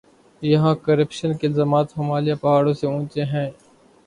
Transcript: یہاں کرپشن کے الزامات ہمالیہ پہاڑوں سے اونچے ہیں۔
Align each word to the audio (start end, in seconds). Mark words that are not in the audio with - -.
یہاں 0.41 0.73
کرپشن 0.75 1.37
کے 1.37 1.47
الزامات 1.47 1.97
ہمالیہ 1.97 2.35
پہاڑوں 2.41 2.73
سے 2.73 2.87
اونچے 2.87 3.23
ہیں۔ 3.25 3.49